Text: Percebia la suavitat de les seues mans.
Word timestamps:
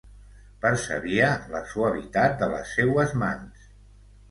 Percebia 0.63 1.27
la 1.51 1.61
suavitat 1.75 2.35
de 2.41 2.51
les 2.55 2.75
seues 2.81 3.17
mans. 3.27 3.71